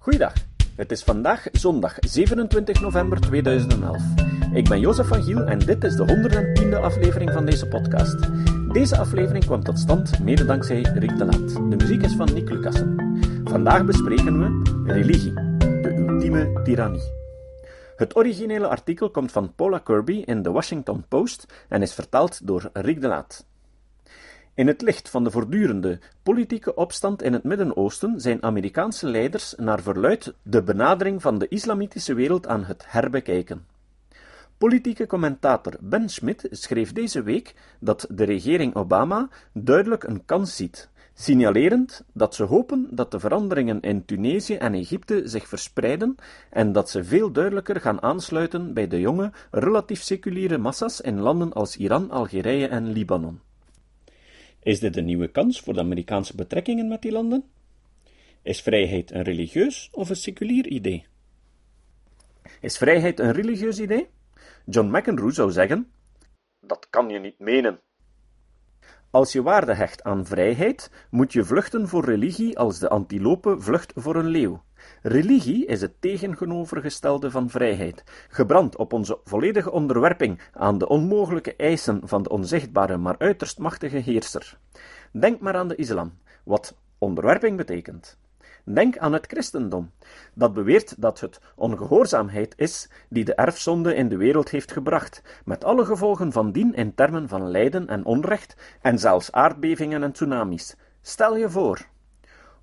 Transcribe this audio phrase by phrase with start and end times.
[0.00, 0.32] Goeiedag,
[0.76, 4.02] het is vandaag zondag 27 november 2011.
[4.52, 8.16] Ik ben Jozef van Giel en dit is de 110e aflevering van deze podcast.
[8.72, 11.54] Deze aflevering kwam tot stand mede dankzij Rick de Laat.
[11.70, 12.96] De muziek is van Nick Lucassen.
[13.44, 17.12] Vandaag bespreken we religie, de ultieme tirannie.
[17.96, 22.70] Het originele artikel komt van Paula Kirby in The Washington Post en is vertaald door
[22.72, 23.46] Rick de Laat.
[24.58, 29.82] In het licht van de voortdurende politieke opstand in het Midden-Oosten zijn Amerikaanse leiders naar
[29.82, 33.66] verluid de benadering van de islamitische wereld aan het herbekijken.
[34.56, 40.88] Politieke commentator Ben Schmidt schreef deze week dat de regering Obama duidelijk een kans ziet,
[41.14, 46.16] signalerend dat ze hopen dat de veranderingen in Tunesië en Egypte zich verspreiden
[46.50, 51.52] en dat ze veel duidelijker gaan aansluiten bij de jonge, relatief seculiere massa's in landen
[51.52, 53.40] als Iran, Algerije en Libanon.
[54.62, 57.44] Is dit een nieuwe kans voor de Amerikaanse betrekkingen met die landen?
[58.42, 61.06] Is vrijheid een religieus of een seculier idee?
[62.60, 64.08] Is vrijheid een religieus idee?
[64.64, 65.90] John McEnroe zou zeggen:
[66.60, 67.80] Dat kan je niet menen.
[69.10, 73.92] Als je waarde hecht aan vrijheid, moet je vluchten voor religie als de antilope vlucht
[73.94, 74.62] voor een leeuw.
[75.02, 82.00] Religie is het tegenovergestelde van vrijheid, gebrand op onze volledige onderwerping aan de onmogelijke eisen
[82.04, 84.58] van de onzichtbare maar uiterst machtige heerser.
[85.12, 86.12] Denk maar aan de islam,
[86.44, 88.18] wat onderwerping betekent.
[88.64, 89.90] Denk aan het christendom,
[90.34, 95.64] dat beweert dat het ongehoorzaamheid is die de erfzonde in de wereld heeft gebracht, met
[95.64, 100.76] alle gevolgen van dien in termen van lijden en onrecht en zelfs aardbevingen en tsunamis.
[101.02, 101.86] Stel je voor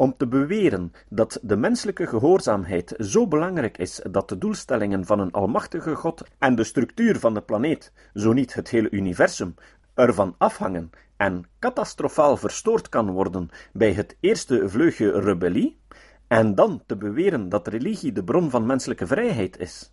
[0.00, 5.32] om te beweren dat de menselijke gehoorzaamheid zo belangrijk is dat de doelstellingen van een
[5.32, 9.54] almachtige God en de structuur van de planeet, zo niet het hele universum,
[9.94, 15.80] ervan afhangen en catastrofaal verstoord kan worden bij het eerste vleugje rebellie,
[16.26, 19.92] en dan te beweren dat religie de bron van menselijke vrijheid is.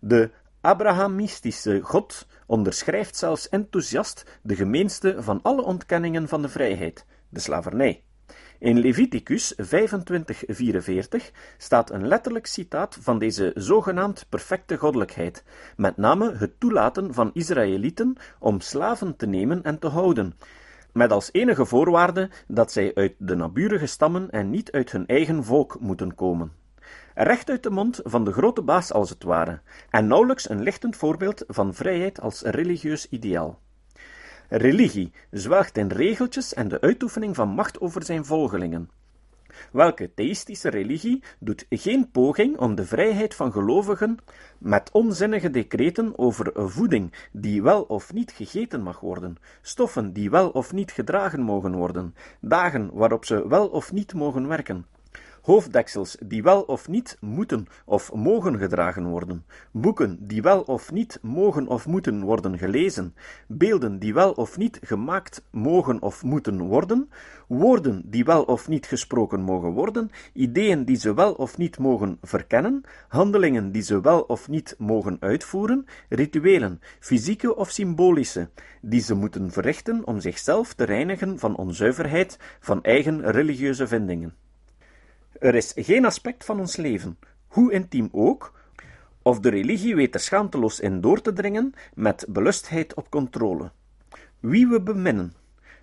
[0.00, 7.40] De Abrahamistische God onderschrijft zelfs enthousiast de gemeenste van alle ontkenningen van de vrijheid, de
[7.40, 8.04] slavernij.
[8.60, 15.44] In Leviticus 25:44 staat een letterlijk citaat van deze zogenaamd perfecte goddelijkheid,
[15.76, 20.34] met name het toelaten van Israëlieten om slaven te nemen en te houden,
[20.92, 25.44] met als enige voorwaarde dat zij uit de naburige stammen en niet uit hun eigen
[25.44, 26.52] volk moeten komen.
[27.14, 29.60] Recht uit de mond van de grote baas als het ware,
[29.90, 33.58] en nauwelijks een lichtend voorbeeld van vrijheid als religieus ideaal.
[34.52, 38.90] Religie zwelgt in regeltjes en de uitoefening van macht over zijn volgelingen.
[39.72, 44.18] Welke theïstische religie doet geen poging om de vrijheid van gelovigen
[44.58, 50.48] met onzinnige decreten over voeding die wel of niet gegeten mag worden, stoffen die wel
[50.48, 54.86] of niet gedragen mogen worden, dagen waarop ze wel of niet mogen werken,
[55.42, 61.18] hoofddeksels die wel of niet moeten of mogen gedragen worden, boeken die wel of niet
[61.22, 63.14] mogen of moeten worden gelezen,
[63.46, 67.08] beelden die wel of niet gemaakt mogen of moeten worden,
[67.48, 72.18] woorden die wel of niet gesproken mogen worden, ideeën die ze wel of niet mogen
[72.22, 78.48] verkennen, handelingen die ze wel of niet mogen uitvoeren, rituelen, fysieke of symbolische,
[78.80, 84.34] die ze moeten verrichten om zichzelf te reinigen van onzuiverheid van eigen religieuze vindingen.
[85.40, 88.52] Er is geen aspect van ons leven, hoe intiem ook,
[89.22, 93.70] of de religie weet er schaamteloos in door te dringen met belustheid op controle.
[94.40, 95.34] Wie we beminnen,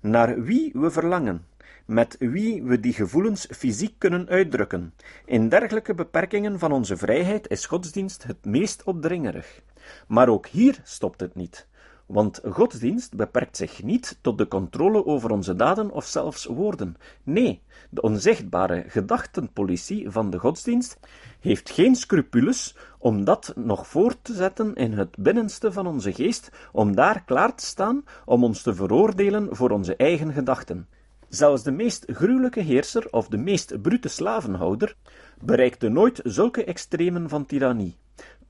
[0.00, 1.46] naar wie we verlangen,
[1.84, 4.94] met wie we die gevoelens fysiek kunnen uitdrukken.
[5.24, 9.62] In dergelijke beperkingen van onze vrijheid is godsdienst het meest opdringerig.
[10.06, 11.66] Maar ook hier stopt het niet.
[12.06, 16.96] Want godsdienst beperkt zich niet tot de controle over onze daden of zelfs woorden.
[17.22, 20.98] Nee, de onzichtbare gedachtenpolitie van de godsdienst
[21.40, 26.50] heeft geen scrupules om dat nog voort te zetten in het binnenste van onze geest,
[26.72, 30.88] om daar klaar te staan om ons te veroordelen voor onze eigen gedachten.
[31.28, 34.96] Zelfs de meest gruwelijke heerser of de meest brute slavenhouder
[35.40, 37.96] bereikte nooit zulke extremen van tirannie.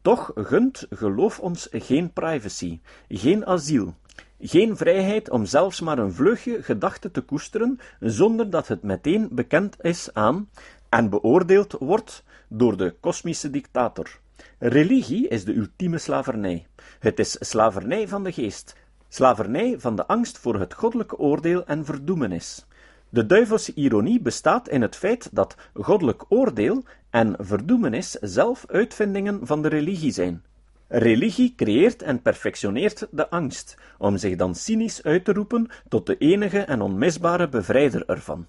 [0.03, 3.95] Toch gunt geloof ons geen privacy, geen asiel,
[4.41, 9.77] geen vrijheid om zelfs maar een vleugje gedachte te koesteren, zonder dat het meteen bekend
[9.85, 10.49] is aan
[10.89, 14.19] en beoordeeld wordt door de kosmische dictator.
[14.59, 16.67] Religie is de ultieme slavernij.
[16.99, 18.77] Het is slavernij van de geest,
[19.09, 22.67] slavernij van de angst voor het goddelijke oordeel en verdoemenis.
[23.09, 29.63] De duivelse ironie bestaat in het feit dat goddelijk oordeel en verdoemenis zelf uitvindingen van
[29.63, 30.43] de religie zijn.
[30.89, 36.17] Religie creëert en perfectioneert de angst, om zich dan cynisch uit te roepen tot de
[36.17, 38.47] enige en onmisbare bevrijder ervan.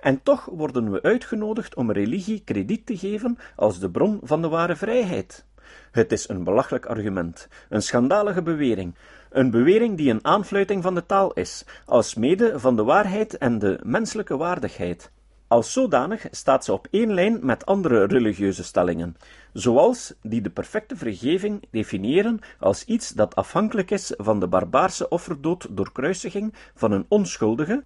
[0.00, 4.48] En toch worden we uitgenodigd om religie krediet te geven als de bron van de
[4.48, 5.44] ware vrijheid.
[5.90, 8.94] Het is een belachelijk argument, een schandalige bewering,
[9.30, 13.58] een bewering die een aanfluiting van de taal is, als mede van de waarheid en
[13.58, 15.12] de menselijke waardigheid.
[15.54, 19.16] Als zodanig staat ze op één lijn met andere religieuze stellingen,
[19.52, 25.66] zoals die de perfecte vergeving definiëren als iets dat afhankelijk is van de barbaarse offerdood
[25.70, 27.84] door kruisiging van een onschuldige,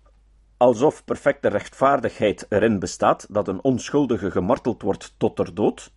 [0.56, 5.90] alsof perfecte rechtvaardigheid erin bestaat dat een onschuldige gemarteld wordt tot ter dood,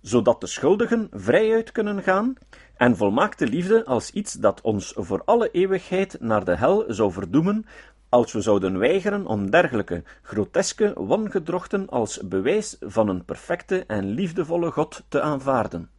[0.00, 2.34] zodat de schuldigen vrijuit kunnen gaan,
[2.76, 7.66] en volmaakte liefde als iets dat ons voor alle eeuwigheid naar de hel zou verdoemen,
[8.14, 14.70] als we zouden weigeren om dergelijke groteske wangedrochten als bewijs van een perfecte en liefdevolle
[14.70, 15.90] God te aanvaarden.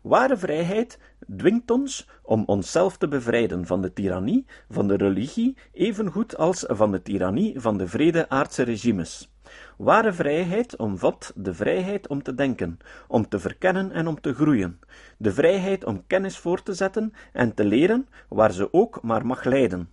[0.00, 0.98] Ware vrijheid
[1.36, 6.90] dwingt ons om onszelf te bevrijden van de tirannie van de religie, evengoed als van
[6.90, 9.32] de tirannie van de vrede aardse regimes.
[9.76, 12.78] Ware vrijheid omvat de vrijheid om te denken,
[13.08, 14.80] om te verkennen en om te groeien,
[15.16, 19.44] de vrijheid om kennis voor te zetten en te leren waar ze ook maar mag
[19.44, 19.88] leiden,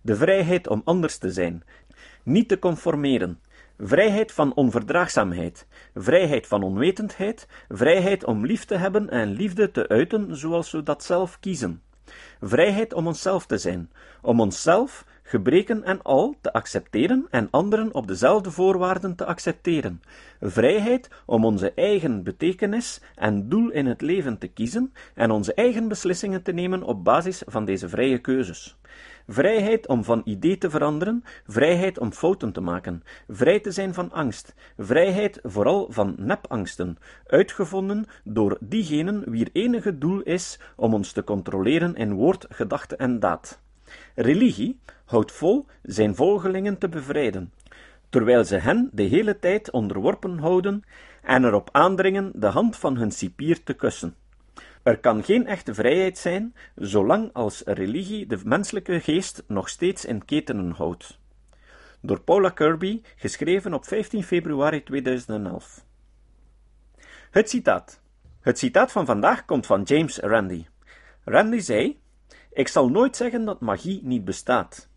[0.00, 1.62] de vrijheid om anders te zijn,
[2.22, 3.38] niet te conformeren,
[3.78, 10.36] vrijheid van onverdraagzaamheid, vrijheid van onwetendheid, vrijheid om lief te hebben en liefde te uiten
[10.36, 11.82] zoals we dat zelf kiezen,
[12.40, 13.90] vrijheid om onszelf te zijn,
[14.22, 20.02] om onszelf, gebreken en al te accepteren en anderen op dezelfde voorwaarden te accepteren,
[20.40, 25.88] vrijheid om onze eigen betekenis en doel in het leven te kiezen en onze eigen
[25.88, 28.78] beslissingen te nemen op basis van deze vrije keuzes.
[29.32, 34.12] Vrijheid om van idee te veranderen, vrijheid om fouten te maken, vrij te zijn van
[34.12, 41.24] angst, vrijheid vooral van nepangsten, uitgevonden door diegenen wier enige doel is om ons te
[41.24, 43.60] controleren in woord, gedachte en daad.
[44.14, 47.52] Religie houdt vol zijn volgelingen te bevrijden,
[48.08, 50.82] terwijl ze hen de hele tijd onderworpen houden
[51.22, 54.14] en erop aandringen de hand van hun cipier te kussen.
[54.82, 60.24] Er kan geen echte vrijheid zijn, zolang als religie de menselijke geest nog steeds in
[60.24, 61.18] ketenen houdt.
[62.00, 65.84] Door Paula Kirby, geschreven op 15 februari 2011.
[67.30, 68.00] Het citaat.
[68.40, 70.66] Het citaat van vandaag komt van James Randi.
[71.24, 72.00] Randi zei:
[72.52, 74.88] Ik zal nooit zeggen dat magie niet bestaat.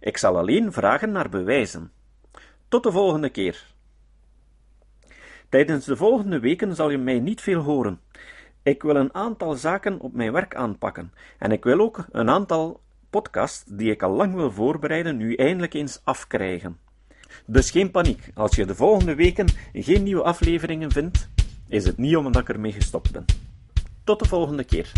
[0.00, 1.92] Ik zal alleen vragen naar bewijzen.
[2.68, 3.66] Tot de volgende keer.
[5.48, 8.00] Tijdens de volgende weken zal je mij niet veel horen.
[8.70, 12.80] Ik wil een aantal zaken op mijn werk aanpakken en ik wil ook een aantal
[13.10, 16.78] podcasts die ik al lang wil voorbereiden nu eindelijk eens afkrijgen.
[17.46, 21.28] Dus geen paniek, als je de volgende weken geen nieuwe afleveringen vindt,
[21.68, 23.24] is het niet omdat ik ermee gestopt ben.
[24.04, 24.92] Tot de volgende keer.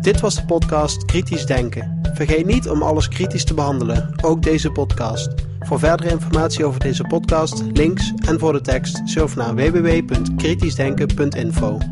[0.00, 2.00] Dit was de podcast Kritisch Denken.
[2.14, 5.34] Vergeet niet om alles kritisch te behandelen, ook deze podcast.
[5.60, 11.91] Voor verdere informatie over deze podcast, links en voor de tekst, surf naar www.kritischdenken.info.